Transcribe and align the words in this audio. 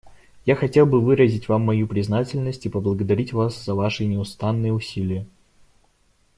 Я 0.47 0.55
хотел 0.55 0.87
бы 0.87 0.99
выразить 0.99 1.47
Вам 1.47 1.61
мою 1.61 1.85
признательность 1.87 2.65
и 2.65 2.69
поблагодарить 2.69 3.33
Вас 3.33 3.63
за 3.63 3.75
Ваши 3.75 4.03
неустанные 4.07 4.73
усилия. 4.73 5.27